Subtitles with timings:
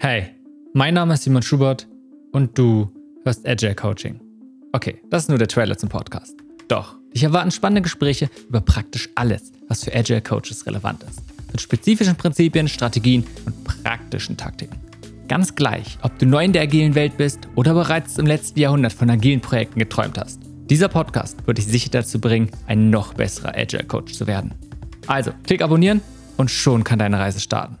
[0.00, 0.28] Hey,
[0.74, 1.88] mein Name ist Simon Schubert
[2.30, 2.88] und du
[3.24, 4.20] hörst Agile Coaching.
[4.72, 6.36] Okay, das ist nur der Trailer zum Podcast.
[6.68, 11.20] Doch, dich erwarten spannende Gespräche über praktisch alles, was für Agile Coaches relevant ist.
[11.50, 14.76] Mit spezifischen Prinzipien, Strategien und praktischen Taktiken.
[15.26, 18.92] Ganz gleich, ob du neu in der agilen Welt bist oder bereits im letzten Jahrhundert
[18.92, 20.38] von agilen Projekten geträumt hast.
[20.70, 24.54] Dieser Podcast wird dich sicher dazu bringen, ein noch besserer Agile Coach zu werden.
[25.08, 26.02] Also, klick abonnieren
[26.36, 27.78] und schon kann deine Reise starten.